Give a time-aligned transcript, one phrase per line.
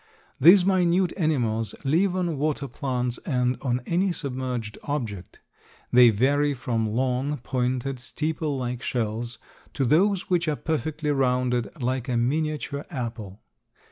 [0.39, 5.41] These minute animals live on water plants and on any submerged object.
[5.93, 9.37] They vary from long, pointed, steeple like shells
[9.75, 13.43] to those which are perfectly rounded like a miniature apple.